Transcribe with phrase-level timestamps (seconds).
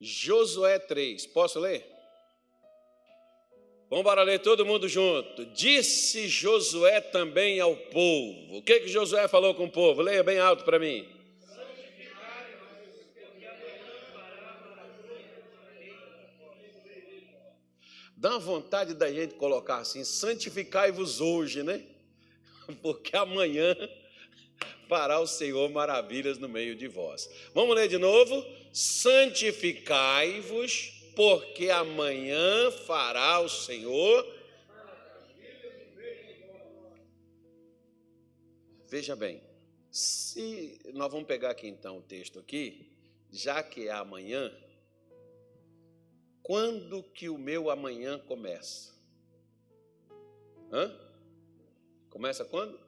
[0.00, 1.26] Josué 3.
[1.26, 1.86] Posso ler?
[3.90, 5.46] Vamos para ler todo mundo junto.
[5.46, 8.58] Disse Josué também ao povo.
[8.58, 10.02] O que, que Josué falou com o povo?
[10.02, 11.08] Leia bem alto para mim.
[18.14, 21.84] Dá uma vontade da gente colocar assim: santificai-vos hoje, né?
[22.82, 23.74] Porque amanhã
[24.88, 27.30] fará o Senhor maravilhas no meio de vós.
[27.54, 28.44] Vamos ler de novo?
[28.78, 34.24] Santificai-vos, porque amanhã fará o Senhor.
[38.86, 39.42] Veja bem,
[39.90, 42.96] se nós vamos pegar aqui então o texto aqui,
[43.32, 44.56] já que é amanhã,
[46.40, 48.94] quando que o meu amanhã começa?
[50.70, 50.96] Hã?
[52.10, 52.78] Começa quando?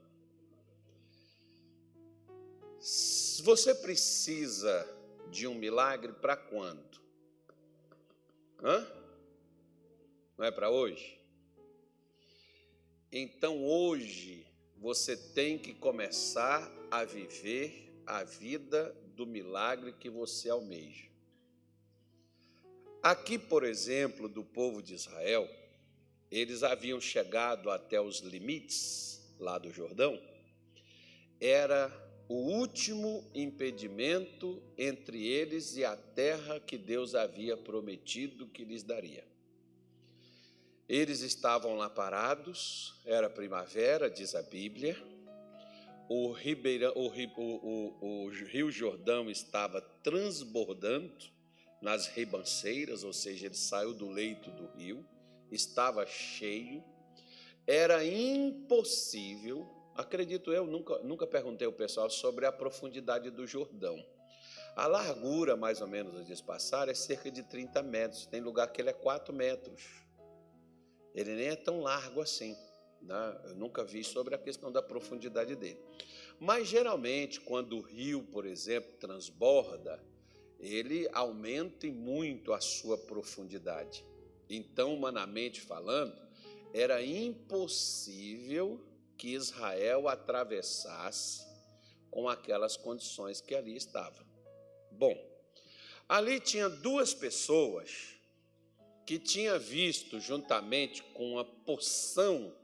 [3.43, 5.00] Você precisa
[5.30, 7.01] de um milagre para quando?
[8.62, 8.87] Hã?
[10.36, 11.19] Não é para hoje?
[13.12, 21.08] Então hoje você tem que começar a viver a vida do milagre que você almeja.
[23.03, 25.48] Aqui, por exemplo, do povo de Israel,
[26.31, 30.20] eles haviam chegado até os limites lá do Jordão,
[31.41, 31.89] era
[32.31, 39.27] o último impedimento entre eles e a terra que Deus havia prometido que lhes daria.
[40.89, 44.97] Eles estavam lá parados, era primavera, diz a Bíblia,
[46.08, 51.33] o, o, o, o Rio Jordão estava transbordando
[51.83, 55.05] nas ribanceiras, ou seja, ele saiu do leito do rio,
[55.51, 56.84] estava cheio,
[57.67, 64.02] era impossível Acredito eu, nunca, nunca perguntei ao pessoal sobre a profundidade do Jordão.
[64.77, 68.27] A largura, mais ou menos, de passar é cerca de 30 metros.
[68.27, 69.83] Tem lugar que ele é 4 metros.
[71.14, 72.56] Ele nem é tão largo assim.
[73.02, 73.41] Né?
[73.44, 75.79] Eu nunca vi sobre a questão da profundidade dele.
[76.39, 80.02] Mas, geralmente, quando o rio, por exemplo, transborda,
[80.58, 84.06] ele aumenta muito a sua profundidade.
[84.48, 86.17] Então, humanamente falando,
[86.73, 88.80] era impossível
[89.20, 91.47] que Israel atravessasse
[92.11, 94.27] com aquelas condições que ali estavam.
[94.91, 95.14] Bom,
[96.08, 98.14] ali tinha duas pessoas
[99.05, 102.57] que tinha visto juntamente com uma porção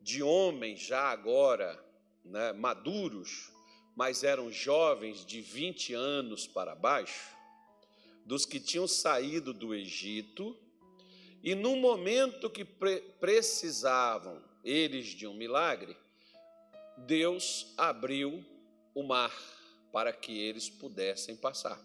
[0.00, 1.80] de homens já agora
[2.24, 3.52] né, maduros,
[3.94, 7.30] mas eram jovens de 20 anos para baixo,
[8.24, 10.58] dos que tinham saído do Egito,
[11.44, 15.96] e no momento que pre precisavam eles de um milagre,
[16.98, 18.44] Deus abriu
[18.92, 19.32] o mar
[19.92, 21.80] para que eles pudessem passar.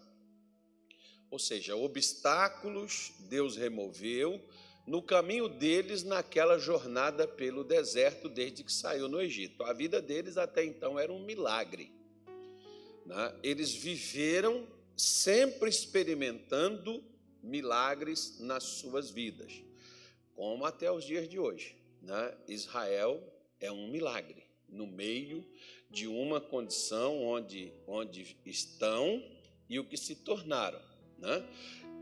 [1.30, 4.42] Ou seja, obstáculos Deus removeu
[4.84, 9.62] no caminho deles naquela jornada pelo deserto desde que saiu no Egito.
[9.62, 11.92] A vida deles até então era um milagre.
[13.06, 13.38] Né?
[13.44, 14.66] Eles viveram
[14.96, 17.02] sempre experimentando
[17.40, 19.62] milagres nas suas vidas,
[20.34, 23.22] como até os dias de hoje né, Israel
[23.60, 25.46] é um milagre no meio
[25.88, 29.22] de uma condição onde, onde estão
[29.68, 30.80] e o que se tornaram.
[31.18, 31.46] Né?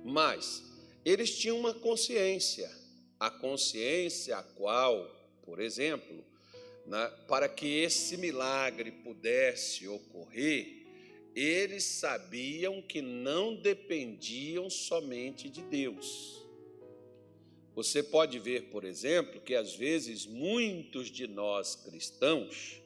[0.04, 0.64] Mas
[1.04, 2.70] eles tinham uma consciência,
[3.18, 5.08] a consciência a qual,
[5.42, 6.24] por exemplo,
[6.86, 10.86] né, para que esse milagre pudesse ocorrer,
[11.34, 16.39] eles sabiam que não dependiam somente de Deus
[17.82, 22.78] você pode ver, por exemplo, que às vezes muitos de nós cristãos,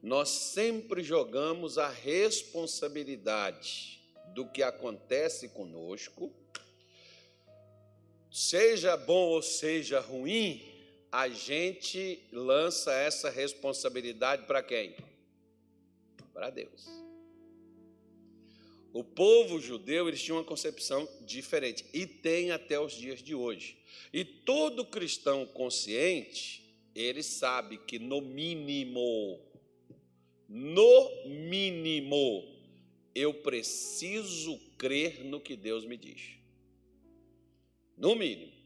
[0.00, 6.32] nós sempre jogamos a responsabilidade do que acontece conosco,
[8.30, 10.62] seja bom ou seja ruim,
[11.10, 14.94] a gente lança essa responsabilidade para quem?
[16.32, 16.86] Para Deus.
[18.92, 23.76] O povo judeu, eles tinham uma concepção diferente e tem até os dias de hoje.
[24.12, 26.64] E todo cristão consciente,
[26.94, 29.40] ele sabe que no mínimo,
[30.48, 32.56] no mínimo,
[33.14, 36.36] eu preciso crer no que Deus me diz.
[37.96, 38.56] No mínimo.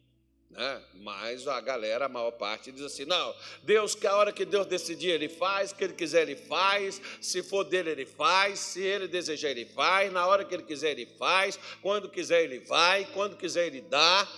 [0.51, 0.83] Né?
[0.95, 4.67] Mas a galera, a maior parte, diz assim: não, Deus, que a hora que Deus
[4.67, 9.07] decidir, Ele faz, que Ele quiser, Ele faz, se for dele, Ele faz, se Ele
[9.07, 13.37] desejar, Ele faz, na hora que Ele quiser, Ele faz, quando quiser, Ele vai, quando
[13.37, 14.29] quiser, Ele dá.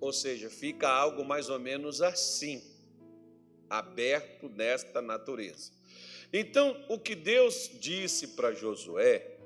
[0.00, 2.62] Ou seja, fica algo mais ou menos assim,
[3.68, 5.72] aberto nesta natureza.
[6.32, 9.38] Então, o que Deus disse para Josué,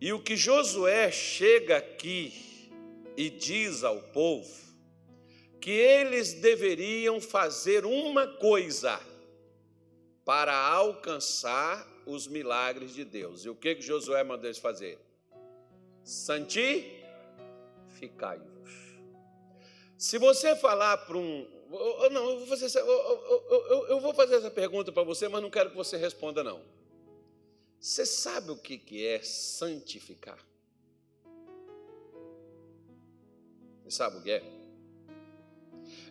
[0.00, 2.70] e o que Josué chega aqui
[3.16, 4.66] e diz ao povo
[5.60, 9.00] que eles deveriam fazer uma coisa
[10.24, 13.44] para alcançar os milagres de Deus.
[13.44, 14.98] E o que, que Josué mandou eles fazer?
[16.04, 18.55] Santificai-vos.
[19.98, 21.48] Se você falar para um.
[22.12, 25.70] Não, eu vou, fazer essa, eu, vou fazer essa pergunta para você, mas não quero
[25.70, 26.62] que você responda, não.
[27.80, 30.38] Você sabe o que, que é santificar?
[33.82, 34.42] Você sabe o que é?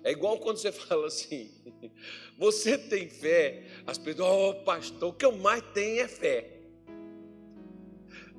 [0.04, 1.52] É igual quando você fala assim:
[2.38, 6.60] você tem fé, as pessoas, oh pastor, o que eu mais tenho é fé.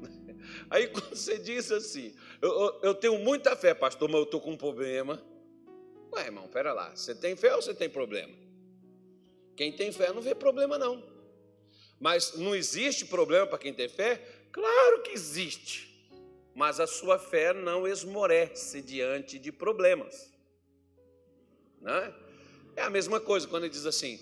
[0.69, 4.41] Aí quando você diz assim, eu, eu, eu tenho muita fé, pastor, mas eu estou
[4.41, 5.23] com um problema.
[6.17, 8.33] Ué, irmão, pera lá, você tem fé ou você tem problema?
[9.55, 11.03] Quem tem fé não vê problema, não.
[12.01, 14.17] Mas não existe problema para quem tem fé?
[14.51, 15.95] Claro que existe.
[16.55, 20.33] Mas a sua fé não esmorece diante de problemas.
[21.83, 22.15] Né?
[22.75, 24.19] É a mesma coisa quando ele diz assim: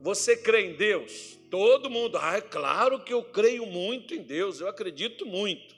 [0.00, 1.38] você crê em Deus?
[1.50, 5.76] Todo mundo, ah, é claro que eu creio muito em Deus, eu acredito muito.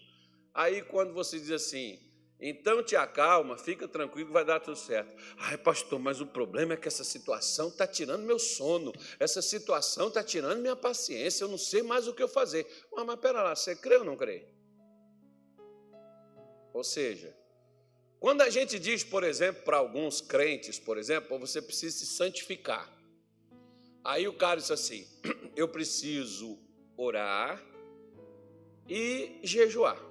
[0.54, 1.98] Aí quando você diz assim,
[2.40, 5.14] então te acalma, fica tranquilo, vai dar tudo certo.
[5.36, 10.08] Ai, pastor, mas o problema é que essa situação está tirando meu sono, essa situação
[10.08, 12.66] está tirando minha paciência, eu não sei mais o que eu fazer.
[12.92, 14.46] Mas, mas pera lá, você crê ou não crê?
[16.72, 17.36] Ou seja,
[18.18, 22.90] quando a gente diz, por exemplo, para alguns crentes, por exemplo, você precisa se santificar.
[24.04, 25.06] Aí o cara diz assim:
[25.56, 26.58] eu preciso
[26.96, 27.62] orar
[28.88, 30.09] e jejuar.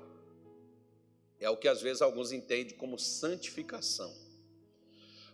[1.39, 4.13] É o que às vezes alguns entendem como santificação.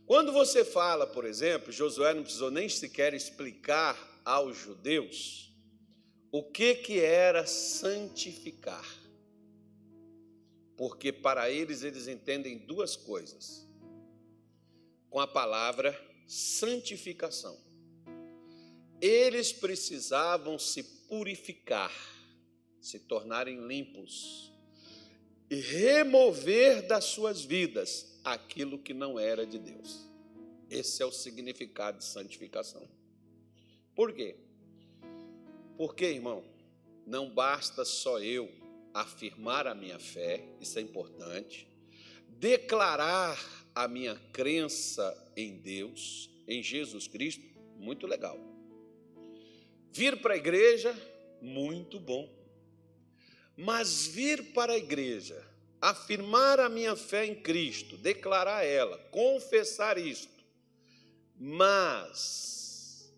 [0.06, 5.52] Quando você fala, por exemplo, Josué não precisou nem sequer explicar aos judeus
[6.31, 8.86] o que, que era santificar
[10.78, 13.66] porque para eles eles entendem duas coisas.
[15.10, 15.98] Com a palavra
[16.28, 17.57] santificação.
[19.00, 21.94] Eles precisavam se purificar,
[22.81, 24.52] se tornarem limpos
[25.50, 30.06] e remover das suas vidas aquilo que não era de Deus.
[30.69, 32.88] Esse é o significado de santificação.
[33.95, 34.36] Por quê?
[35.77, 36.44] Porque, irmão,
[37.06, 38.51] não basta só eu
[38.94, 41.68] afirmar a minha fé, isso é importante,
[42.30, 43.38] declarar
[43.75, 47.44] a minha crença em Deus, em Jesus Cristo,
[47.77, 48.39] muito legal.
[49.92, 50.95] Vir para a igreja,
[51.42, 52.30] muito bom.
[53.57, 55.42] Mas vir para a igreja,
[55.81, 60.44] afirmar a minha fé em Cristo, declarar ela, confessar isto,
[61.40, 63.13] mas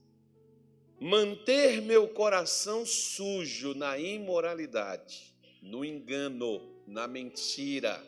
[1.00, 8.04] manter meu coração sujo na imoralidade, no engano, na mentira,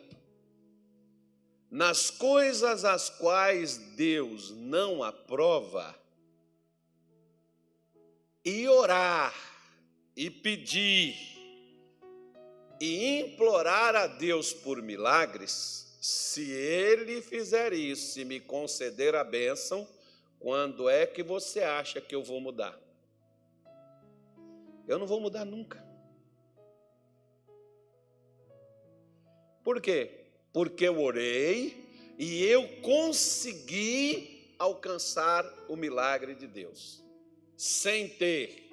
[1.70, 5.96] nas coisas as quais Deus não aprova,
[8.44, 9.34] e orar,
[10.16, 11.14] e pedir,
[12.80, 19.86] e implorar a Deus por milagres, se Ele fizer isso, se me conceder a bênção,
[20.38, 22.80] quando é que você acha que eu vou mudar?
[24.88, 25.84] Eu não vou mudar nunca.
[29.62, 30.24] Por quê?
[30.52, 31.86] Porque eu orei
[32.18, 37.04] e eu consegui alcançar o milagre de Deus,
[37.56, 38.70] sem ter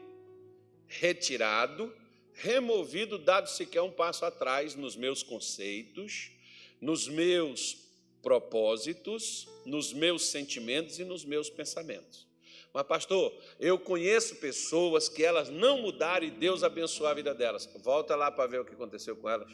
[0.87, 1.93] retirado,
[2.37, 6.31] removido, dado sequer um passo atrás nos meus conceitos,
[6.79, 7.77] nos meus
[8.21, 12.27] propósitos, nos meus sentimentos e nos meus pensamentos.
[12.73, 17.67] Mas, pastor, eu conheço pessoas que elas não mudaram e Deus abençoou a vida delas.
[17.77, 19.51] Volta lá para ver o que aconteceu com elas.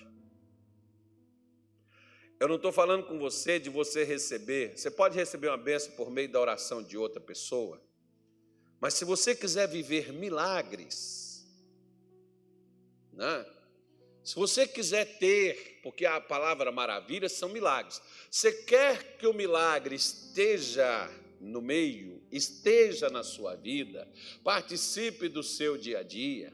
[2.39, 4.77] Eu não estou falando com você de você receber.
[4.77, 7.81] Você pode receber uma bênção por meio da oração de outra pessoa.
[8.81, 11.32] Mas se você quiser viver milagres,
[13.13, 13.45] né?
[14.23, 18.01] se você quiser ter, porque a palavra maravilha são milagres,
[18.31, 21.09] você quer que o milagre esteja
[21.41, 24.07] no meio, esteja na sua vida,
[24.43, 26.53] participe do seu dia a dia,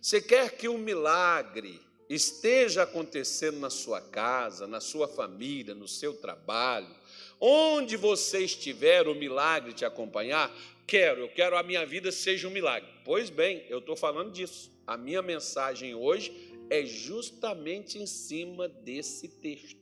[0.00, 6.14] você quer que o milagre esteja acontecendo na sua casa, na sua família, no seu
[6.14, 6.94] trabalho,
[7.40, 10.50] onde você estiver, o milagre te acompanhar,
[10.86, 12.88] quero, eu quero a minha vida seja um milagre.
[13.10, 14.70] Pois bem, eu estou falando disso.
[14.86, 16.32] A minha mensagem hoje
[16.70, 19.80] é justamente em cima desse texto.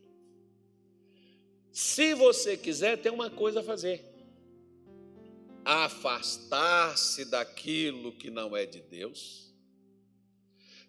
[1.70, 4.02] Se você quiser, tem uma coisa a fazer:
[5.62, 9.48] afastar-se daquilo que não é de Deus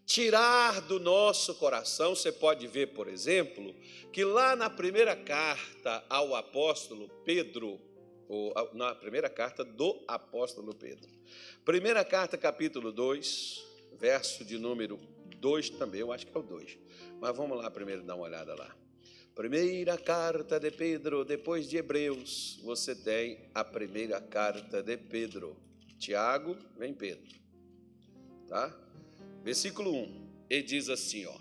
[0.10, 2.16] tirar do nosso coração.
[2.16, 3.76] Você pode ver, por exemplo,
[4.12, 7.80] que lá na primeira carta ao apóstolo Pedro,
[8.30, 11.10] ou na primeira carta do apóstolo Pedro,
[11.66, 13.66] primeira carta, capítulo 2,
[14.00, 14.98] verso de número
[15.38, 16.78] 2 também, eu acho que é o 2.
[17.20, 18.74] Mas vamos lá primeiro dar uma olhada lá.
[19.34, 25.58] Primeira carta de Pedro, depois de Hebreus, você tem a primeira carta de Pedro.
[25.98, 27.40] Tiago, vem Pedro.
[28.48, 28.76] Tá?
[29.44, 30.30] Versículo 1.
[30.50, 31.38] Ele diz assim, ó: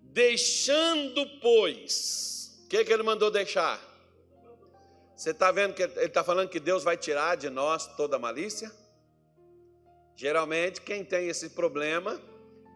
[0.00, 3.93] Deixando, pois, o que, que ele mandou deixar?
[5.16, 8.72] Você está vendo que ele está falando que Deus vai tirar de nós toda malícia?
[10.16, 12.20] Geralmente, quem tem esse problema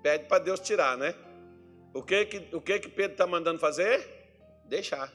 [0.03, 1.15] pede para Deus tirar, né?
[1.93, 4.07] O que que, o que, que Pedro está mandando fazer?
[4.65, 5.13] Deixar.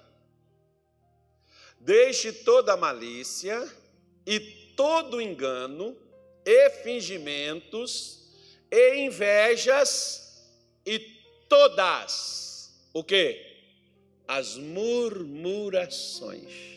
[1.80, 3.72] Deixe toda malícia
[4.26, 4.40] e
[4.76, 5.96] todo engano
[6.46, 8.22] e fingimentos
[8.72, 10.44] e invejas
[10.86, 11.00] e
[11.48, 12.44] todas
[12.94, 13.52] o que?
[14.28, 16.73] As murmurações.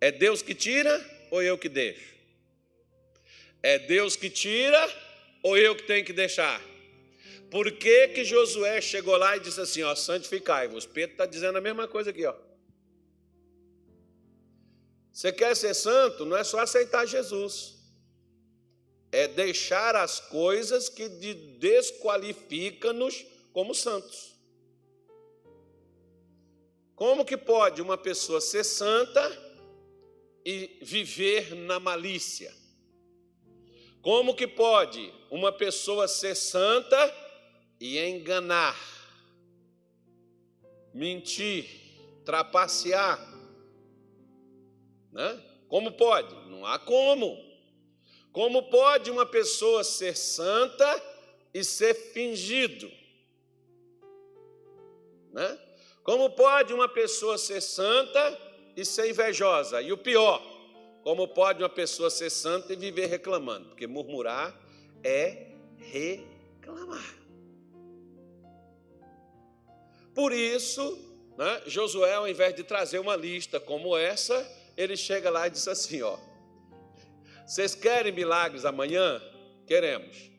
[0.00, 0.92] É Deus que tira
[1.30, 2.14] ou eu que deixo?
[3.62, 4.90] É Deus que tira
[5.42, 6.60] ou eu que tenho que deixar?
[7.50, 10.86] Por que, que Josué chegou lá e disse assim: ó, santificai-vos?
[10.86, 12.34] Pedro está dizendo a mesma coisa aqui, ó.
[15.12, 16.26] Você quer ser santo?
[16.26, 17.76] Não é só aceitar Jesus,
[19.12, 24.34] é deixar as coisas que desqualificam-nos como santos.
[26.96, 29.43] Como que pode uma pessoa ser santa
[30.44, 32.54] e viver na malícia?
[34.02, 37.24] Como que pode uma pessoa ser santa
[37.80, 38.76] e enganar,
[40.92, 41.66] mentir,
[42.24, 43.18] trapacear.
[45.12, 45.42] Né?
[45.68, 46.34] Como pode?
[46.48, 47.36] Não há como.
[48.32, 51.02] Como pode uma pessoa ser santa
[51.52, 52.90] e ser fingido?
[55.32, 55.58] Né?
[56.02, 59.80] Como pode uma pessoa ser santa e ser invejosa?
[59.80, 60.42] E o pior,
[61.02, 63.68] como pode uma pessoa ser santa e viver reclamando?
[63.68, 64.58] Porque murmurar
[65.02, 67.14] é reclamar.
[70.14, 70.98] Por isso,
[71.36, 75.66] né, Josué, ao invés de trazer uma lista como essa, ele chega lá e diz
[75.68, 76.16] assim: ó,
[77.46, 79.20] vocês querem milagres amanhã?
[79.66, 80.30] Queremos.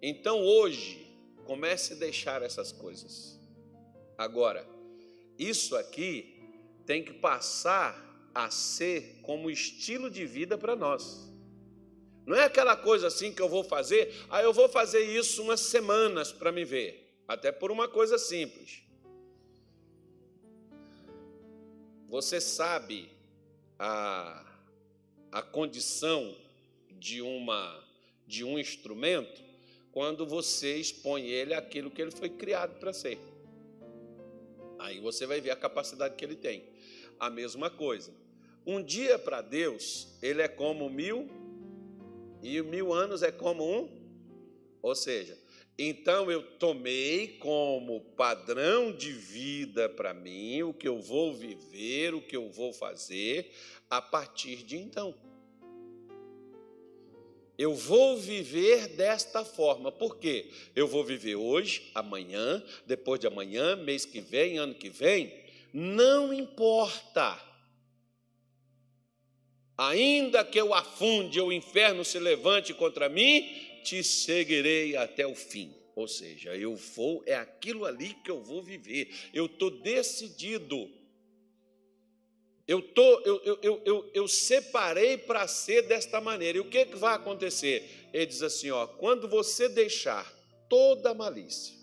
[0.00, 1.04] Então hoje,
[1.44, 3.38] comece a deixar essas coisas.
[4.16, 4.66] Agora,
[5.38, 6.33] isso aqui
[6.86, 8.02] tem que passar
[8.34, 11.32] a ser como estilo de vida para nós.
[12.26, 15.60] Não é aquela coisa assim que eu vou fazer, ah, eu vou fazer isso umas
[15.60, 17.02] semanas para me ver.
[17.28, 18.82] Até por uma coisa simples.
[22.08, 23.10] Você sabe
[23.78, 24.44] a,
[25.32, 26.34] a condição
[26.90, 27.82] de, uma,
[28.26, 29.42] de um instrumento
[29.92, 33.18] quando você expõe ele aquilo que ele foi criado para ser.
[34.78, 36.73] Aí você vai ver a capacidade que ele tem.
[37.18, 38.12] A mesma coisa.
[38.66, 41.28] Um dia para Deus, ele é como mil,
[42.42, 43.88] e mil anos é como um.
[44.82, 45.38] Ou seja,
[45.78, 52.22] então eu tomei como padrão de vida para mim o que eu vou viver, o
[52.22, 53.50] que eu vou fazer
[53.90, 55.14] a partir de então.
[57.56, 59.90] Eu vou viver desta forma.
[59.90, 60.50] Por quê?
[60.74, 65.32] Eu vou viver hoje, amanhã, depois de amanhã, mês que vem, ano que vem.
[65.76, 67.36] Não importa.
[69.76, 73.42] Ainda que eu afunde, o inferno se levante contra mim,
[73.82, 75.74] te seguirei até o fim.
[75.96, 79.12] Ou seja, eu vou, é aquilo ali que eu vou viver.
[79.32, 80.88] Eu estou decidido.
[82.68, 86.58] Eu, tô, eu, eu, eu, eu, eu separei para ser desta maneira.
[86.58, 88.08] E o que, que vai acontecer?
[88.12, 90.32] Ele diz assim: ó, quando você deixar
[90.68, 91.73] toda a malícia,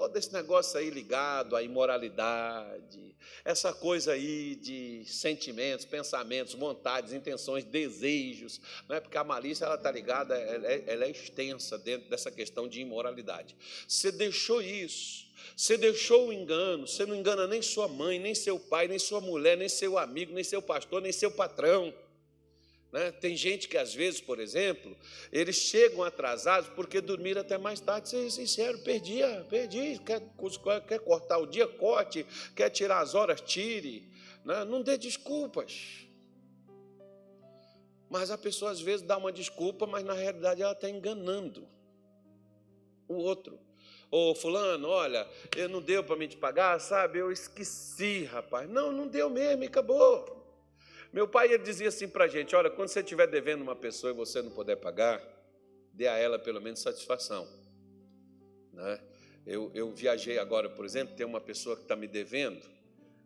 [0.00, 3.14] todo esse negócio aí ligado à imoralidade,
[3.44, 9.74] essa coisa aí de sentimentos, pensamentos, vontades, intenções, desejos, não é porque a malícia ela
[9.74, 13.54] está ligada, ela é, ela é extensa dentro dessa questão de imoralidade.
[13.86, 18.58] Você deixou isso, você deixou o engano, você não engana nem sua mãe, nem seu
[18.58, 21.92] pai, nem sua mulher, nem seu amigo, nem seu pastor, nem seu patrão.
[22.92, 23.12] Né?
[23.12, 24.96] Tem gente que, às vezes, por exemplo,
[25.32, 28.08] eles chegam atrasados porque dormiram até mais tarde.
[28.08, 30.00] Ser sincero, perdi, perdi.
[30.00, 30.20] Quer,
[30.86, 32.26] quer cortar o dia, corte.
[32.54, 34.10] Quer tirar as horas, tire.
[34.44, 34.64] Né?
[34.64, 36.06] Não dê desculpas.
[38.08, 41.68] Mas a pessoa, às vezes, dá uma desculpa, mas na realidade ela está enganando
[43.06, 43.58] o outro.
[44.10, 45.28] Ô, fulano, olha,
[45.70, 47.20] não deu para me te pagar, sabe?
[47.20, 48.68] Eu esqueci, rapaz.
[48.68, 50.39] Não, não deu mesmo, acabou.
[51.12, 54.12] Meu pai ele dizia assim para a gente: olha, quando você estiver devendo uma pessoa
[54.12, 55.22] e você não puder pagar,
[55.92, 57.48] dê a ela pelo menos satisfação.
[58.72, 59.00] Né?
[59.46, 62.64] Eu, eu viajei agora, por exemplo, tem uma pessoa que está me devendo,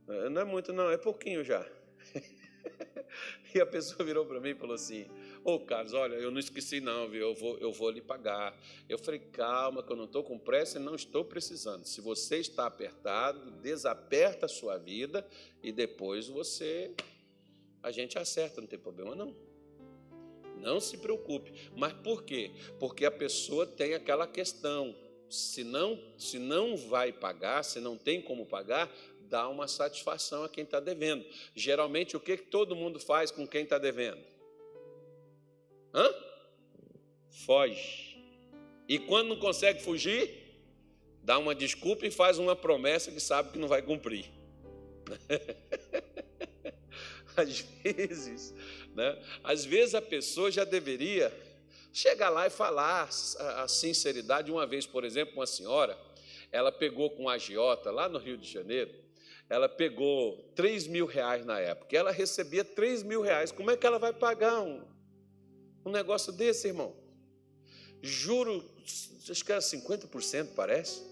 [0.09, 1.67] eh, não é muito, não, é pouquinho já.
[3.55, 5.07] e a pessoa virou para mim e falou assim:
[5.43, 7.29] Ô Carlos, olha, eu não esqueci, não, viu?
[7.29, 8.59] Eu vou, eu vou lhe pagar.
[8.89, 11.85] Eu falei: calma, que eu não estou com pressa e não estou precisando.
[11.85, 15.27] Se você está apertado, desaperta a sua vida
[15.63, 16.95] e depois você.
[17.85, 19.37] A gente acerta, não tem problema, não.
[20.57, 21.53] Não se preocupe.
[21.77, 22.51] Mas por quê?
[22.81, 24.97] Porque a pessoa tem aquela questão.
[25.29, 28.91] Se não, se não vai pagar, se não tem como pagar,
[29.29, 31.27] dá uma satisfação a quem está devendo.
[31.55, 34.25] Geralmente, o que todo mundo faz com quem está devendo?
[35.93, 36.09] Hã?
[37.45, 38.17] Foge.
[38.89, 40.59] E quando não consegue fugir,
[41.23, 44.25] dá uma desculpa e faz uma promessa que sabe que não vai cumprir.
[47.37, 48.55] Às vezes,
[48.95, 49.23] né?
[49.43, 51.33] Às vezes a pessoa já deveria
[51.93, 54.51] chegar lá e falar a sinceridade.
[54.51, 55.99] Uma vez, por exemplo, uma senhora,
[56.51, 58.93] ela pegou com um agiota lá no Rio de Janeiro,
[59.49, 63.53] ela pegou 3 mil reais na época, ela recebia 3 mil reais.
[63.53, 64.83] Como é que ela vai pagar um,
[65.85, 66.95] um negócio desse, irmão?
[68.03, 68.65] Juro,
[69.29, 71.03] acho que era 50%, parece.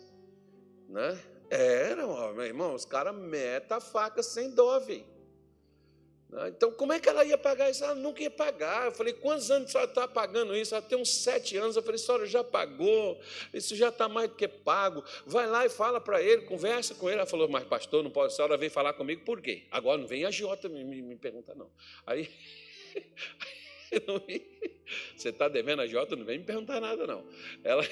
[0.88, 1.18] Né?
[1.50, 5.11] Era, meu irmão, os caras metem a faca sem dó, velho.
[6.32, 6.48] Né?
[6.48, 7.84] Então, como é que ela ia pagar isso?
[7.84, 8.86] Ela nunca ia pagar.
[8.86, 10.74] Eu falei, quantos anos a senhora está pagando isso?
[10.74, 11.76] Ela tem uns sete anos.
[11.76, 13.20] Eu falei, senhora já pagou,
[13.52, 15.04] isso já está mais do que pago.
[15.26, 17.18] Vai lá e fala para ele, conversa com ele.
[17.18, 19.64] Ela falou, mas pastor, não pode, a senhora vem falar comigo por quê?
[19.70, 21.70] Agora não vem a Giota me, me, me perguntar, não.
[22.06, 22.30] Aí,
[25.14, 27.24] você está devendo a Giota, não vem me perguntar nada, não.
[27.62, 27.84] Ela.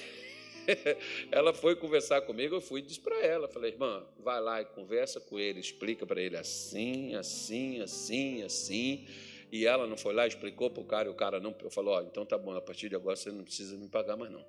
[1.31, 4.65] ela foi conversar comigo, eu fui e disse para ela, falei, irmã, vai lá e
[4.65, 9.07] conversa com ele, explica para ele assim, assim, assim, assim.
[9.53, 11.95] E ela não foi lá, explicou para o cara, e o cara não, eu falou,
[11.95, 14.45] ó, então tá bom, a partir de agora você não precisa me pagar mais não.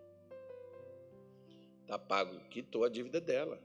[1.88, 3.60] Tá pago, quitou a dívida dela.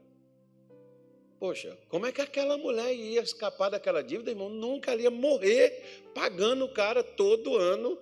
[1.39, 4.49] Poxa, como é que aquela mulher ia escapar daquela dívida, irmão?
[4.49, 7.97] Nunca ia morrer pagando o cara todo ano,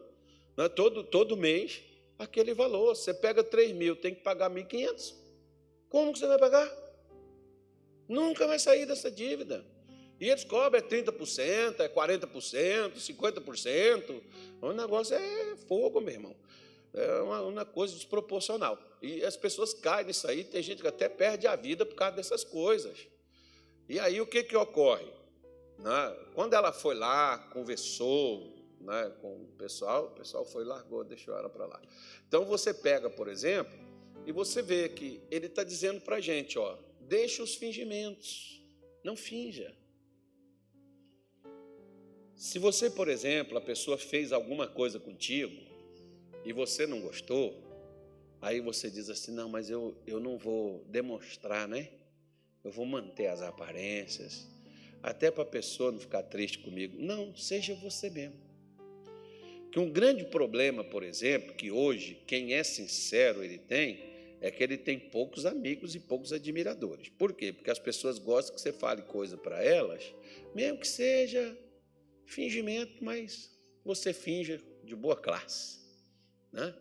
[0.55, 1.83] né, todo, todo mês
[2.17, 2.95] aquele valor.
[2.95, 5.15] Você pega 3 mil, tem que pagar 1.500.
[5.89, 6.69] Como que você vai pagar?
[8.07, 9.65] Nunca vai sair dessa dívida.
[10.19, 14.21] E eles cobram é 30%, é 40%, 50%.
[14.61, 16.35] O negócio é fogo, meu irmão.
[16.93, 18.79] É uma, uma, coisa desproporcional.
[19.01, 22.15] E as pessoas caem nisso aí, tem gente que até perde a vida por causa
[22.15, 22.97] dessas coisas.
[23.89, 25.05] E aí o que, que ocorre?
[25.77, 26.17] Né?
[26.33, 28.54] Quando ela foi lá, conversou,
[28.85, 31.81] né, com o pessoal, o pessoal foi largou, deixou ela para lá.
[32.27, 33.77] Então você pega, por exemplo,
[34.25, 38.61] e você vê que ele está dizendo para a gente, ó, deixa os fingimentos,
[39.03, 39.75] não finja.
[42.35, 45.55] Se você, por exemplo, a pessoa fez alguma coisa contigo
[46.43, 47.63] e você não gostou,
[48.41, 51.89] aí você diz assim, não, mas eu, eu não vou demonstrar, né?
[52.63, 54.47] Eu vou manter as aparências,
[55.01, 56.97] até para a pessoa não ficar triste comigo.
[56.99, 58.35] Não, seja você mesmo.
[59.75, 63.99] Que um grande problema, por exemplo, que hoje quem é sincero ele tem,
[64.39, 67.09] é que ele tem poucos amigos e poucos admiradores.
[67.09, 67.51] Por quê?
[67.51, 70.01] Porque as pessoas gostam que você fale coisa para elas,
[70.55, 71.59] mesmo que seja
[72.25, 73.51] fingimento, mas
[73.83, 75.79] você finja de boa classe.
[76.53, 76.73] Né?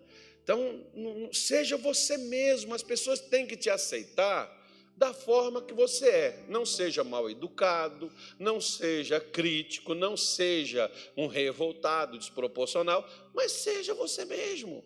[0.45, 0.87] Então,
[1.33, 4.49] seja você mesmo, as pessoas têm que te aceitar
[4.97, 6.45] da forma que você é.
[6.49, 14.25] Não seja mal educado, não seja crítico, não seja um revoltado, desproporcional, mas seja você
[14.25, 14.85] mesmo.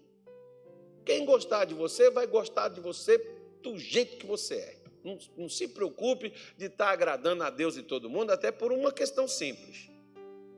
[1.05, 3.19] Quem gostar de você vai gostar de você
[3.63, 4.79] do jeito que você é.
[5.05, 8.93] Não, não se preocupe de estar agradando a Deus e todo mundo, até por uma
[8.93, 9.89] questão simples.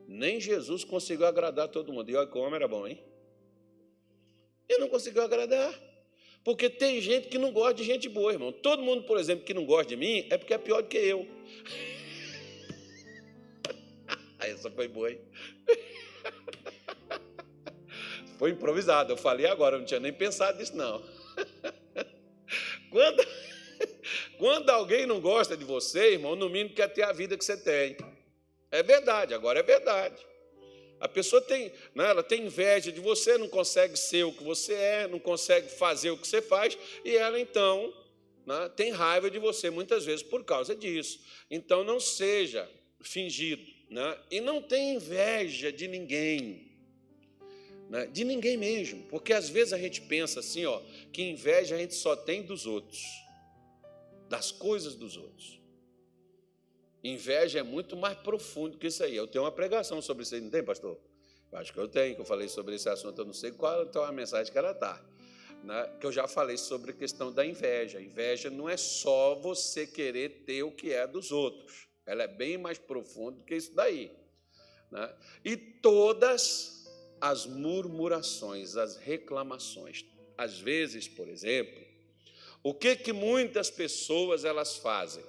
[0.09, 2.11] Nem Jesus conseguiu agradar todo mundo.
[2.11, 3.01] E olha como era bom, hein?
[4.69, 5.90] Ele não conseguiu agradar.
[6.43, 8.51] Porque tem gente que não gosta de gente boa, irmão.
[8.51, 10.97] Todo mundo, por exemplo, que não gosta de mim é porque é pior do que
[10.97, 11.29] eu.
[14.41, 15.21] Essa foi boa, hein?
[18.39, 19.13] Foi improvisado.
[19.13, 21.05] Eu falei agora, eu não tinha nem pensado nisso, não.
[22.91, 23.27] Quando,
[24.39, 27.57] quando alguém não gosta de você, irmão, no mínimo quer ter a vida que você
[27.57, 27.97] tem.
[28.71, 30.17] É verdade, agora é verdade.
[31.01, 34.75] A pessoa tem, né, ela tem inveja de você, não consegue ser o que você
[34.75, 37.93] é, não consegue fazer o que você faz, e ela então
[38.47, 41.21] né, tem raiva de você muitas vezes por causa disso.
[41.51, 46.71] Então não seja fingido, né, e não tenha inveja de ninguém,
[47.89, 51.79] né, de ninguém mesmo, porque às vezes a gente pensa assim, ó, que inveja a
[51.79, 53.03] gente só tem dos outros,
[54.29, 55.60] das coisas dos outros.
[57.03, 59.17] Inveja é muito mais profundo que isso aí.
[59.17, 60.99] Eu tenho uma pregação sobre isso aí, não tem, pastor?
[61.53, 64.05] Acho que eu tenho, que eu falei sobre esse assunto, eu não sei qual então,
[64.05, 65.03] a mensagem que ela está.
[65.65, 65.97] Né?
[66.01, 68.01] Que eu já falei sobre a questão da inveja.
[68.01, 71.89] Inveja não é só você querer ter o que é dos outros.
[72.07, 74.13] Ela é bem mais profunda do que isso daí.
[74.91, 75.13] Né?
[75.45, 76.89] E todas
[77.21, 80.05] as murmurações, as reclamações.
[80.39, 81.85] Às vezes, por exemplo,
[82.63, 85.25] o que que muitas pessoas elas fazem?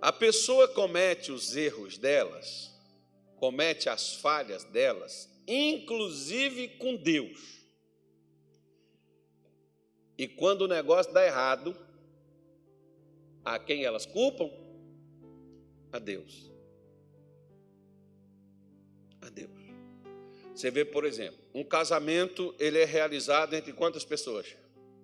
[0.00, 2.72] A pessoa comete os erros delas,
[3.36, 7.58] comete as falhas delas, inclusive com Deus.
[10.16, 11.76] E quando o negócio dá errado,
[13.44, 14.50] a quem elas culpam?
[15.92, 16.52] A Deus.
[19.20, 19.50] A Deus.
[20.54, 24.56] Você vê, por exemplo, um casamento, ele é realizado entre quantas pessoas?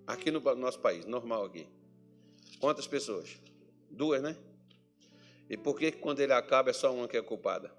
[0.05, 1.67] Aqui no nosso país, normal aqui.
[2.59, 3.37] Quantas pessoas?
[3.89, 4.37] Duas, né?
[5.49, 7.71] E por que quando ele acaba é só uma que é culpada?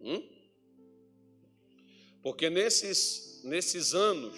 [0.00, 0.26] Hum?
[2.22, 4.36] Porque nesses, nesses anos,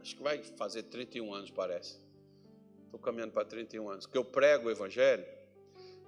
[0.00, 1.98] acho que vai fazer 31 anos, parece.
[2.84, 5.26] Estou caminhando para 31 anos, que eu prego o Evangelho,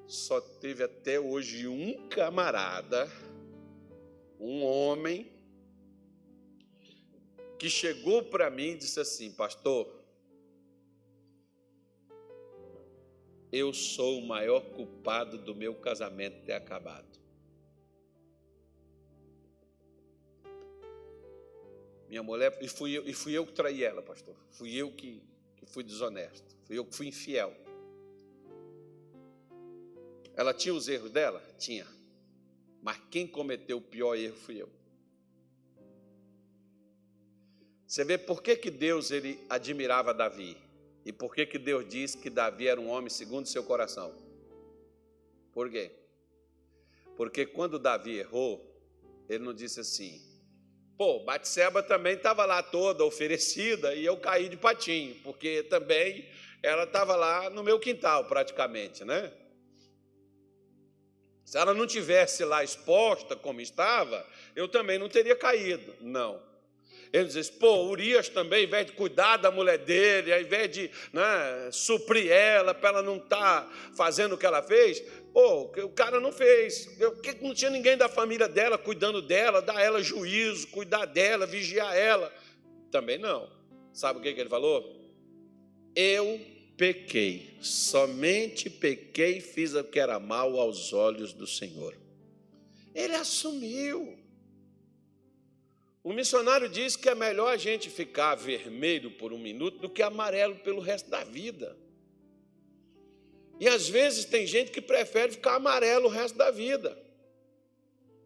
[0.06, 3.10] só teve até hoje um camarada,
[4.40, 5.30] um homem,
[7.58, 9.97] que chegou para mim e disse assim: Pastor,
[13.50, 17.18] eu sou o maior culpado do meu casamento ter acabado.
[22.08, 24.36] Minha mulher, e fui eu, e fui eu que traí ela, pastor.
[24.50, 25.22] Fui eu que,
[25.56, 26.56] que fui desonesto.
[26.64, 27.54] Fui eu que fui infiel.
[30.34, 31.42] Ela tinha os erros dela?
[31.58, 31.86] Tinha.
[32.82, 34.70] Mas quem cometeu o pior erro fui eu.
[37.86, 40.56] Você vê por que, que Deus ele admirava Davi
[41.08, 44.14] e por que, que Deus disse que Davi era um homem segundo seu coração.
[45.54, 45.90] Por quê?
[47.16, 48.62] Porque quando Davi errou,
[49.26, 50.20] ele não disse assim:
[50.98, 56.28] pô, Batseba também estava lá toda oferecida e eu caí de patinho, porque também
[56.62, 59.32] ela estava lá no meu quintal praticamente, né?
[61.42, 65.94] Se ela não tivesse lá exposta como estava, eu também não teria caído.
[66.02, 66.47] Não.
[67.12, 70.70] Ele diz: assim, pô, Urias também, ao invés de cuidar da mulher dele, ao invés
[70.70, 75.00] de né, suprir ela, para ela não estar tá fazendo o que ela fez,
[75.32, 76.86] pô, o cara não fez.
[77.22, 81.96] Que não tinha ninguém da família dela cuidando dela, dar ela juízo, cuidar dela, vigiar
[81.96, 82.32] ela.
[82.90, 83.50] Também não.
[83.92, 84.96] Sabe o que, que ele falou?
[85.94, 86.40] Eu
[86.76, 91.96] pequei, somente pequei e fiz o que era mal aos olhos do Senhor.
[92.94, 94.16] Ele assumiu.
[96.02, 100.02] O missionário diz que é melhor a gente ficar vermelho por um minuto do que
[100.02, 101.76] amarelo pelo resto da vida.
[103.60, 106.96] E às vezes tem gente que prefere ficar amarelo o resto da vida.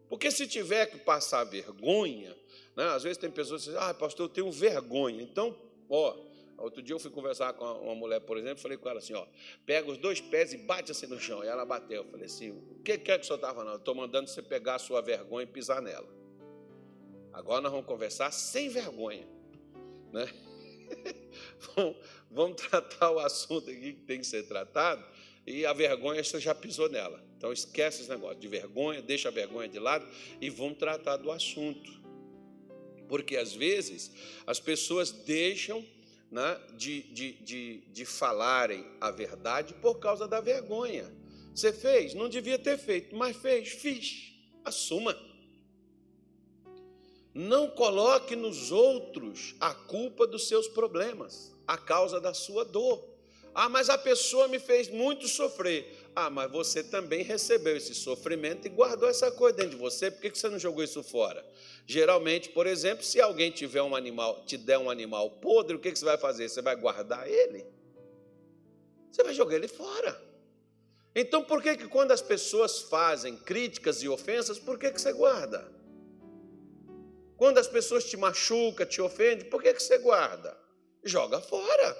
[0.07, 2.37] Porque se tiver que passar vergonha,
[2.75, 2.85] né?
[2.89, 5.23] às vezes tem pessoas que dizem, ah, pastor, eu tenho vergonha.
[5.23, 5.57] Então,
[5.89, 6.15] ó,
[6.59, 9.25] outro dia eu fui conversar com uma mulher, por exemplo, falei com ela assim, ó,
[9.65, 11.43] pega os dois pés e bate assim no chão.
[11.43, 12.03] E ela bateu.
[12.03, 13.79] Eu falei assim, o que, é que o senhor estava falando?
[13.79, 16.22] Estou mandando você pegar a sua vergonha e pisar nela.
[17.33, 19.27] Agora nós vamos conversar sem vergonha.
[20.11, 20.31] Né?
[22.29, 25.03] vamos tratar o assunto aqui que tem que ser tratado
[25.45, 27.23] e a vergonha você já pisou nela.
[27.37, 30.07] Então esquece esse negócio de vergonha, deixa a vergonha de lado
[30.39, 31.91] e vamos tratar do assunto.
[33.09, 34.11] Porque às vezes
[34.47, 35.85] as pessoas deixam
[36.31, 41.11] né, de, de, de, de falarem a verdade por causa da vergonha.
[41.53, 42.13] Você fez?
[42.13, 44.33] Não devia ter feito, mas fez, fiz.
[44.63, 45.15] Assuma.
[47.33, 53.13] Não coloque nos outros a culpa dos seus problemas, a causa da sua dor.
[53.55, 55.95] Ah, mas a pessoa me fez muito sofrer.
[56.15, 60.21] Ah, mas você também recebeu esse sofrimento e guardou essa coisa dentro de você, por
[60.21, 61.43] que você não jogou isso fora?
[61.87, 65.95] Geralmente, por exemplo, se alguém tiver um animal, te der um animal podre, o que
[65.95, 66.49] você vai fazer?
[66.49, 67.65] Você vai guardar ele?
[69.11, 70.19] Você vai jogar ele fora.
[71.15, 75.13] Então, por que, que quando as pessoas fazem críticas e ofensas, por que, que você
[75.13, 75.71] guarda?
[77.43, 80.57] Quando as pessoas te machucam, te ofendem, por que, que você guarda?
[81.03, 81.97] Joga fora.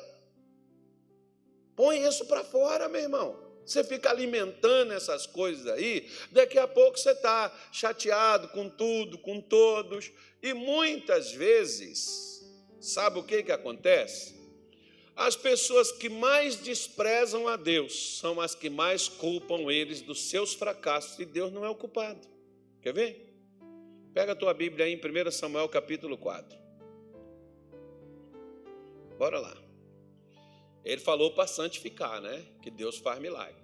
[1.75, 3.37] Põe isso para fora, meu irmão.
[3.65, 9.41] Você fica alimentando essas coisas aí, daqui a pouco você está chateado com tudo, com
[9.41, 12.41] todos, e muitas vezes,
[12.79, 14.33] sabe o que, que acontece?
[15.13, 20.53] As pessoas que mais desprezam a Deus são as que mais culpam eles dos seus
[20.53, 22.25] fracassos, e Deus não é o culpado.
[22.81, 23.22] Quer ver?
[24.13, 26.55] Pega a tua Bíblia aí em 1 Samuel capítulo 4.
[29.17, 29.57] Bora lá.
[30.85, 32.45] Ele falou para santificar, né?
[32.61, 33.63] Que Deus faz milagre.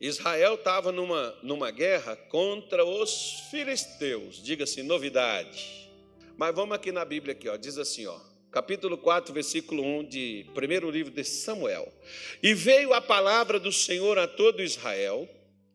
[0.00, 4.40] Israel estava numa, numa guerra contra os filisteus.
[4.40, 5.90] Diga-se, novidade.
[6.36, 7.56] Mas vamos aqui na Bíblia aqui, ó.
[7.56, 8.20] Diz assim, ó.
[8.52, 11.92] Capítulo 4, versículo 1 de primeiro livro de Samuel.
[12.40, 15.28] E veio a palavra do Senhor a todo Israel,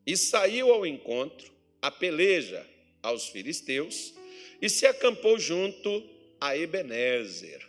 [0.07, 2.65] e saiu ao encontro, a peleja
[3.03, 4.13] aos filisteus,
[4.61, 6.03] e se acampou junto
[6.39, 7.61] a Ebenezer.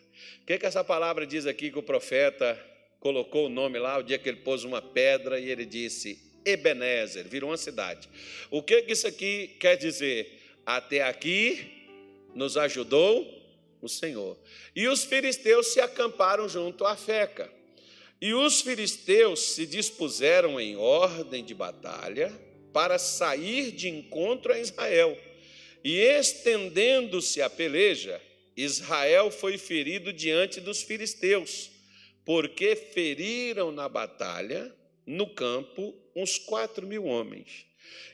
[0.43, 2.59] O que, que essa palavra diz aqui que o profeta
[3.01, 7.27] colocou o nome lá, o dia que ele pôs uma pedra e ele disse: Ebenezer,
[7.27, 8.09] virou uma cidade.
[8.51, 10.41] O que, que isso aqui quer dizer?
[10.65, 11.85] Até aqui
[12.35, 13.27] nos ajudou
[13.83, 14.39] o Senhor.
[14.75, 17.51] E os filisteus se acamparam junto à Feca.
[18.21, 22.33] E os filisteus se dispuseram em ordem de batalha
[22.75, 25.17] para sair de encontro a Israel.
[25.85, 28.21] E estendendo-se a peleja,
[28.57, 31.71] Israel foi ferido diante dos filisteus,
[32.25, 34.75] porque feriram na batalha,
[35.07, 37.65] no campo, uns quatro mil homens.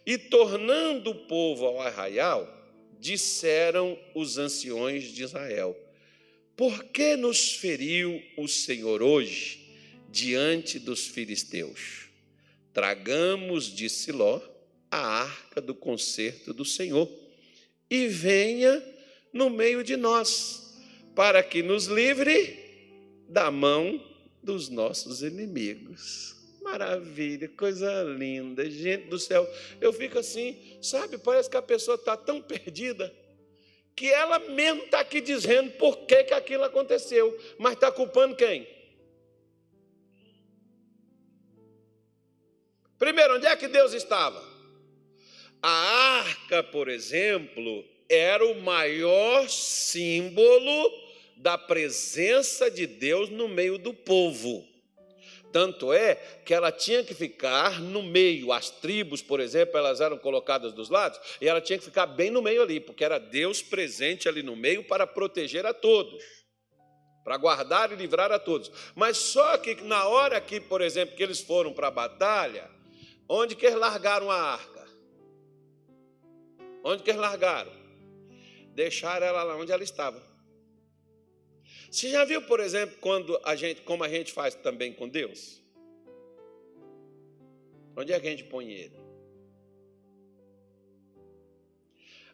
[0.05, 2.47] E tornando o povo ao arraial,
[2.99, 5.75] disseram os anciões de Israel:
[6.55, 9.71] Por que nos feriu o Senhor hoje
[10.11, 12.10] diante dos filisteus?
[12.73, 14.41] Tragamos de Siló
[14.91, 17.09] a arca do concerto do Senhor
[17.89, 18.83] e venha
[19.33, 20.79] no meio de nós,
[21.15, 22.59] para que nos livre
[23.29, 24.03] da mão
[24.43, 26.37] dos nossos inimigos.
[26.63, 29.49] Maravilha, coisa linda, gente do céu.
[29.81, 31.19] Eu fico assim, sabe?
[31.19, 33.13] Parece que a pessoa está tão perdida
[33.97, 38.67] que ela mesmo está aqui dizendo por que, que aquilo aconteceu, mas está culpando quem?
[43.01, 44.47] Primeiro, onde é que Deus estava?
[45.63, 45.71] A
[46.19, 50.93] arca, por exemplo, era o maior símbolo
[51.35, 54.69] da presença de Deus no meio do povo.
[55.51, 58.53] Tanto é que ela tinha que ficar no meio.
[58.53, 62.31] As tribos, por exemplo, elas eram colocadas dos lados, e ela tinha que ficar bem
[62.31, 66.23] no meio ali, porque era Deus presente ali no meio para proteger a todos,
[67.25, 68.71] para guardar e livrar a todos.
[68.95, 72.79] Mas só que na hora que, por exemplo, que eles foram para a batalha,
[73.33, 74.89] onde que eles largaram a arca?
[76.83, 77.71] Onde que eles largaram?
[78.75, 80.21] Deixaram ela lá onde ela estava.
[81.89, 85.63] Você já viu, por exemplo, quando a gente, como a gente faz também com Deus?
[87.97, 88.99] Onde é que a gente põe ele?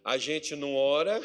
[0.02, 1.20] A gente não ora,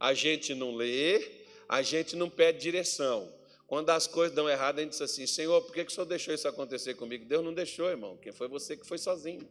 [0.00, 3.32] a gente não lê, a gente não pede direção.
[3.66, 6.06] Quando as coisas dão errado, a gente diz assim: Senhor, por que, que o Senhor
[6.06, 7.24] deixou isso acontecer comigo?
[7.24, 8.16] Deus não deixou, irmão.
[8.16, 9.48] Quem foi você que foi sozinho?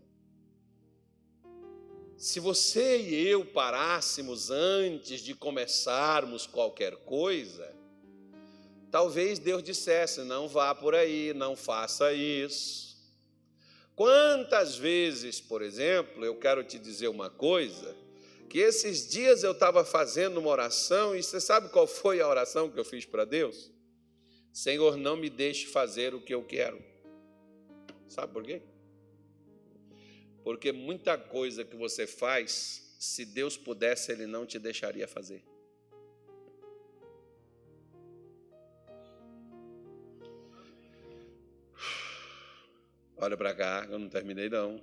[2.17, 7.75] Se você e eu parássemos antes de começarmos qualquer coisa,
[8.89, 12.95] talvez Deus dissesse: não vá por aí, não faça isso.
[13.97, 17.95] Quantas vezes, por exemplo, eu quero te dizer uma coisa,
[18.49, 22.69] que esses dias eu estava fazendo uma oração e você sabe qual foi a oração
[22.69, 23.74] que eu fiz para Deus?
[24.55, 26.81] Senhor, não me deixe fazer o que eu quero.
[28.07, 28.61] Sabe por quê?
[30.45, 35.43] Porque muita coisa que você faz, se Deus pudesse, Ele não te deixaria fazer.
[43.17, 44.81] Olha para cá, eu não terminei não.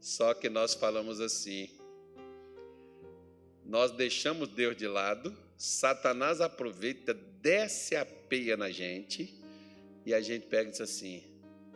[0.00, 1.70] Só que nós falamos assim:
[3.64, 5.32] nós deixamos Deus de lado,
[5.64, 9.32] Satanás aproveita, desce a peia na gente,
[10.04, 11.22] e a gente pega e diz assim: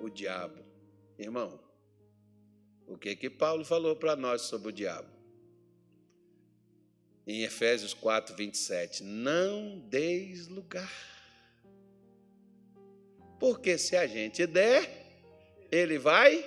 [0.01, 0.65] o diabo,
[1.19, 1.61] irmão,
[2.87, 5.09] o que que Paulo falou para nós sobre o diabo?
[7.27, 11.17] Em Efésios 4, 27, não deis lugar
[13.39, 14.89] porque se a gente der,
[15.71, 16.45] ele vai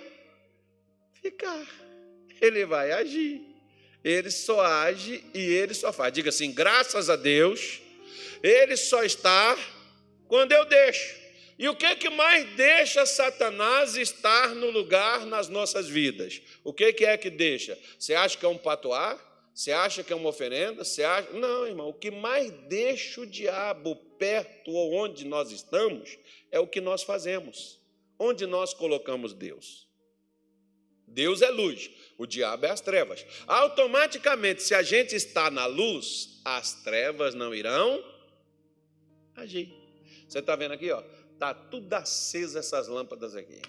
[1.14, 1.66] ficar,
[2.42, 3.49] ele vai agir.
[4.04, 6.14] Ele só age e ele só faz.
[6.14, 7.82] Diga assim: graças a Deus,
[8.42, 9.58] ele só está
[10.28, 11.20] quando eu deixo.
[11.58, 16.42] E o que, que mais deixa Satanás estar no lugar nas nossas vidas?
[16.64, 17.78] O que, que é que deixa?
[17.98, 19.20] Você acha que é um patoar?
[19.54, 20.86] Você acha que é uma oferenda?
[20.86, 21.32] Você acha...
[21.32, 21.90] Não, irmão.
[21.90, 26.18] O que mais deixa o diabo perto ou onde nós estamos
[26.50, 27.78] é o que nós fazemos.
[28.18, 29.89] Onde nós colocamos Deus?
[31.12, 33.26] Deus é luz, o diabo é as trevas.
[33.48, 38.04] Automaticamente, se a gente está na luz, as trevas não irão
[39.36, 39.74] agir.
[40.28, 41.02] Você está vendo aqui, ó?
[41.38, 43.62] Tá tudo acesa essas lâmpadas aqui.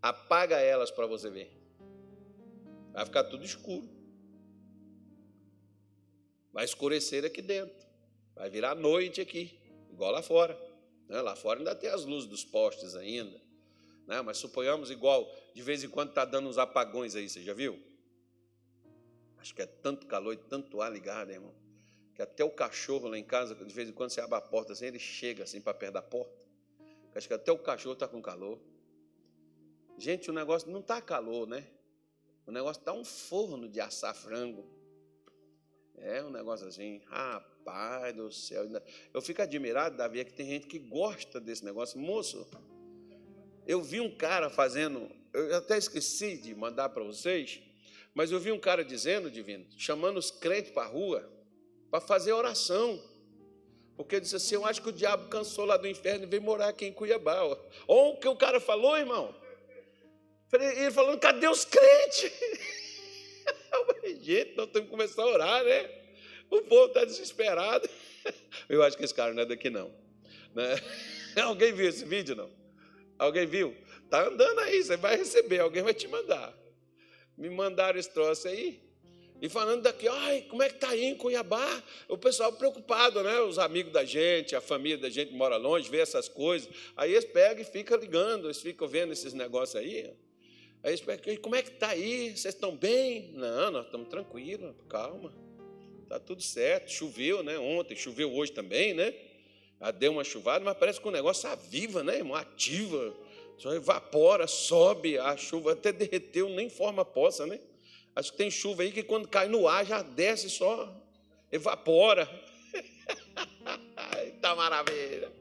[0.00, 1.50] Apaga elas para você ver.
[2.92, 3.88] Vai ficar tudo escuro.
[6.52, 7.86] Vai escurecer aqui dentro.
[8.34, 9.58] Vai virar noite aqui,
[9.90, 10.58] igual lá fora.
[11.08, 11.20] Né?
[11.20, 13.40] Lá fora ainda tem as luzes dos postes ainda.
[14.08, 14.22] Né?
[14.22, 17.78] Mas suponhamos igual, de vez em quando está dando uns apagões aí, você já viu?
[19.36, 21.54] Acho que é tanto calor e tanto ar ligado, irmão,
[22.14, 24.72] que até o cachorro lá em casa, de vez em quando você abre a porta
[24.72, 26.48] assim, ele chega assim para perto da porta.
[27.14, 28.58] Acho que até o cachorro está com calor.
[29.98, 31.66] Gente, o negócio não está calor, né?
[32.46, 34.64] O negócio está um forno de assar frango.
[35.96, 38.64] É um negócio assim, rapaz do céu.
[39.12, 41.98] Eu fico admirado, Davi, é que tem gente que gosta desse negócio.
[41.98, 42.46] Moço,
[43.68, 47.60] eu vi um cara fazendo, eu até esqueci de mandar para vocês,
[48.14, 51.30] mas eu vi um cara dizendo, divino, chamando os crentes para a rua
[51.90, 53.00] para fazer oração.
[53.94, 56.42] Porque ele disse assim: Eu acho que o diabo cansou lá do inferno e veio
[56.42, 57.42] morar aqui em Cuiabá.
[57.86, 59.34] Ou o que o cara falou, irmão?
[60.52, 62.32] Ele falando: Cadê os crentes?
[64.22, 65.90] Gente, nós temos que começar a orar, né?
[66.50, 67.88] O povo está desesperado.
[68.68, 69.92] Eu acho que esse cara não é daqui, não.
[70.54, 70.76] Né?
[71.42, 72.57] Alguém viu esse vídeo, não?
[73.18, 73.76] Alguém viu?
[74.04, 76.56] Está andando aí, você vai receber, alguém vai te mandar.
[77.36, 78.80] Me mandaram esse troço aí.
[79.40, 81.82] E falando daqui, ai, como é que está aí em Cuiabá?
[82.08, 83.40] O pessoal preocupado, né?
[83.40, 86.68] Os amigos da gente, a família da gente mora longe, vê essas coisas.
[86.96, 90.12] Aí eles pegam e ficam ligando, eles ficam vendo esses negócios aí.
[90.82, 92.36] Aí eles perguntam, como é que está aí?
[92.36, 93.30] Vocês estão bem?
[93.34, 95.32] Não, nós estamos tranquilos, calma.
[96.02, 96.90] Está tudo certo.
[96.90, 97.58] Choveu, né?
[97.58, 99.14] Ontem, choveu hoje também, né?
[99.80, 102.34] Já deu uma chuvada, mas parece que o negócio aviva, né, irmão?
[102.34, 103.14] Ativa.
[103.58, 107.58] Só evapora, sobe, a chuva até derreteu, nem forma poça, né?
[108.14, 110.92] Acho que tem chuva aí que quando cai no ar já desce só,
[111.50, 112.28] evapora.
[114.18, 115.32] Eita maravilha.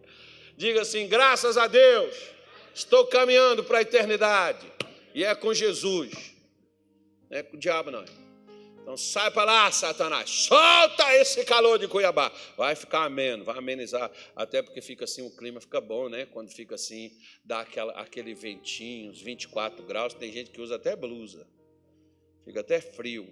[0.56, 2.15] Diga assim: graças a Deus,
[2.73, 4.71] estou caminhando para a eternidade.
[5.13, 6.36] E é com Jesus.
[7.30, 8.26] Não é com o diabo, não.
[8.88, 10.30] Então sai para lá, Satanás.
[10.30, 12.32] Solta esse calor de Cuiabá.
[12.56, 14.10] Vai ficar ameno, vai amenizar.
[14.34, 16.26] Até porque fica assim, o clima fica bom, né?
[16.26, 17.12] Quando fica assim,
[17.43, 20.13] dá aquela, aquele ventinho, uns 24 graus.
[20.13, 21.45] Tem gente que usa até blusa.
[22.45, 23.28] Fica até frio.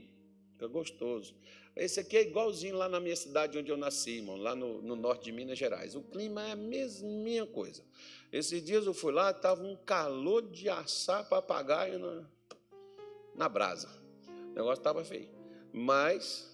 [0.51, 1.33] Fica gostoso.
[1.73, 4.97] Esse aqui é igualzinho lá na minha cidade onde eu nasci, irmão, lá no, no
[4.97, 5.95] norte de Minas Gerais.
[5.95, 7.81] O clima é a mesminha coisa.
[8.29, 12.29] Esses dias eu fui lá, estava um calor de assar papagaio na,
[13.33, 13.87] na brasa.
[14.51, 15.34] O negócio estava feio
[15.75, 16.49] mas,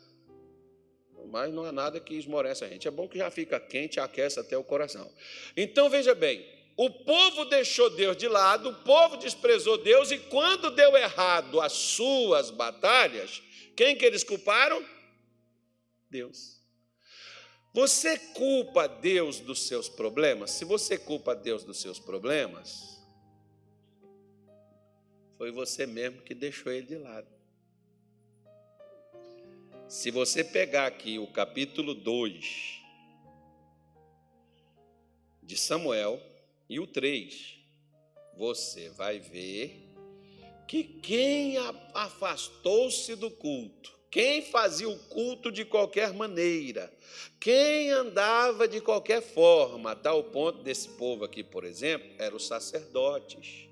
[1.30, 2.88] mas não há nada que esmorece a gente.
[2.88, 5.14] É bom que já fica quente, aquece até o coração.
[5.56, 6.44] Então veja bem,
[6.76, 11.74] o povo deixou Deus de lado, o povo desprezou Deus, e quando deu errado as
[11.74, 13.44] suas batalhas,
[13.76, 14.84] quem que eles culparam?
[16.10, 16.60] Deus.
[17.76, 20.50] Você culpa Deus dos seus problemas?
[20.50, 23.00] Se você culpa Deus dos seus problemas,
[25.38, 27.41] foi você mesmo que deixou ele de lado.
[29.92, 32.80] Se você pegar aqui o capítulo 2
[35.44, 36.18] de Samuel
[36.70, 37.58] e o 3,
[38.38, 39.92] você vai ver
[40.66, 41.58] que quem
[41.94, 46.90] afastou-se do culto, quem fazia o culto de qualquer maneira,
[47.38, 52.48] quem andava de qualquer forma, a tal ponto desse povo aqui, por exemplo, eram os
[52.48, 53.68] sacerdotes.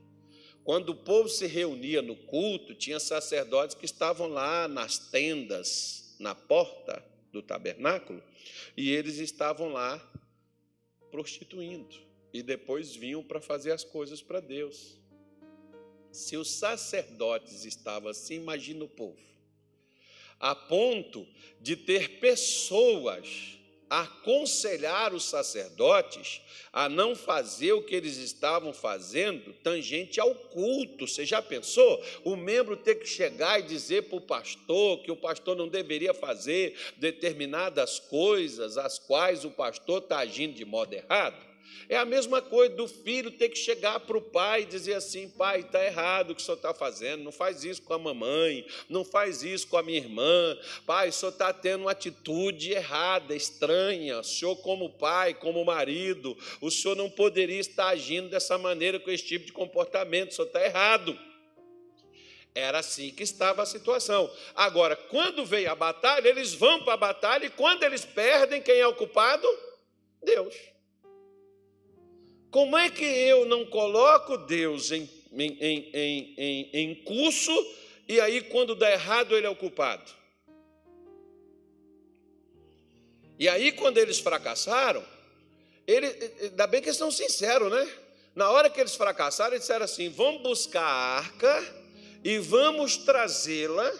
[0.65, 6.35] Quando o povo se reunia no culto, tinha sacerdotes que estavam lá nas tendas, na
[6.35, 8.21] porta do tabernáculo
[8.75, 9.99] e eles estavam lá
[11.09, 11.95] prostituindo
[12.33, 14.99] e depois vinham para fazer as coisas para Deus.
[16.11, 19.19] Se os sacerdotes estavam assim, imagina o povo,
[20.39, 21.25] a ponto
[21.61, 23.58] de ter pessoas
[23.89, 31.07] aconselhar os sacerdotes a não fazer o que eles estavam fazendo tangente ao culto.
[31.07, 32.03] Você já pensou?
[32.23, 36.13] O membro ter que chegar e dizer para o pastor que o pastor não deveria
[36.13, 41.48] fazer determinadas coisas, as quais o pastor está agindo de modo errado?
[41.87, 45.29] É a mesma coisa do filho ter que chegar para o pai e dizer assim:
[45.29, 48.65] pai, está errado o que o senhor está fazendo, não faz isso com a mamãe,
[48.87, 53.35] não faz isso com a minha irmã, pai, o senhor está tendo uma atitude errada,
[53.35, 58.99] estranha, o senhor, como pai, como marido, o senhor não poderia estar agindo dessa maneira
[58.99, 61.17] com esse tipo de comportamento, o senhor está errado.
[62.53, 64.29] Era assim que estava a situação.
[64.55, 68.75] Agora, quando veio a batalha, eles vão para a batalha e quando eles perdem, quem
[68.75, 69.47] é o culpado?
[70.21, 70.55] Deus.
[72.51, 77.51] Como é que eu não coloco Deus em, em, em, em, em curso
[78.09, 80.11] e aí, quando dá errado, ele é o culpado?
[83.37, 85.05] E aí, quando eles fracassaram,
[85.85, 86.07] ele,
[86.41, 87.87] ainda bem que eles são sinceros, né?
[88.33, 91.85] Na hora que eles fracassaram, eles disseram assim: vamos buscar a arca
[92.23, 93.93] e vamos trazê-la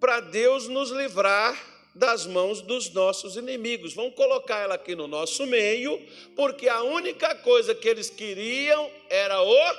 [0.00, 1.56] para Deus nos livrar
[1.96, 3.94] das mãos dos nossos inimigos.
[3.94, 5.98] Vão colocar ela aqui no nosso meio,
[6.34, 9.76] porque a única coisa que eles queriam era o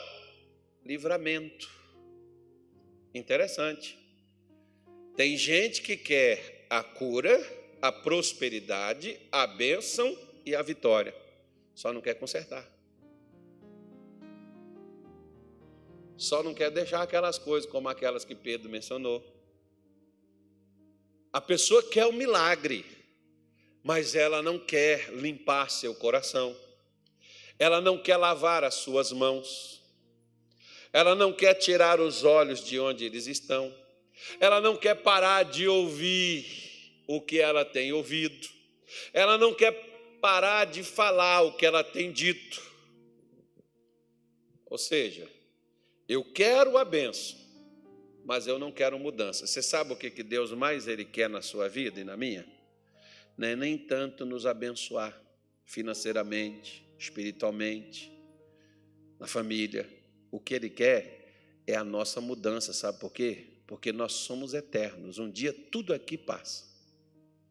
[0.86, 1.70] livramento.
[3.13, 3.97] Interessante.
[5.15, 7.39] Tem gente que quer a cura,
[7.82, 11.15] a prosperidade, a bênção e a vitória,
[11.74, 12.68] só não quer consertar.
[16.18, 19.24] Só não quer deixar aquelas coisas como aquelas que Pedro mencionou.
[21.38, 22.83] A pessoa quer o milagre,
[23.83, 26.57] mas ela não quer limpar seu coração.
[27.59, 29.79] Ela não quer lavar as suas mãos.
[30.91, 33.71] Ela não quer tirar os olhos de onde eles estão.
[34.39, 36.43] Ela não quer parar de ouvir
[37.05, 38.49] o que ela tem ouvido.
[39.13, 39.73] Ela não quer
[40.19, 42.59] parar de falar o que ela tem dito.
[44.65, 45.31] Ou seja,
[46.09, 47.38] eu quero a benção,
[48.28, 49.47] mas eu não quero mudança.
[49.47, 52.45] Você sabe o que, que Deus mais Ele quer na sua vida e na minha?
[53.38, 55.17] Não é nem tanto nos abençoar
[55.63, 58.11] financeiramente, espiritualmente,
[59.17, 59.88] na família.
[60.30, 63.61] O que Ele quer é a nossa mudança, sabe por quê?
[63.65, 65.17] Porque nós somos eternos.
[65.19, 66.65] Um dia tudo aqui passa.